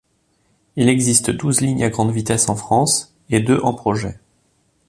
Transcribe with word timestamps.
Il 0.77 0.89
existe 0.89 1.29
douze 1.29 1.61
lignes 1.61 1.83
à 1.83 1.89
grande 1.91 2.09
vitesse 2.11 2.49
en 2.49 2.55
France, 2.55 3.13
et 3.29 3.39
deux 3.39 3.59
en 3.61 3.75
projet. 3.75 4.17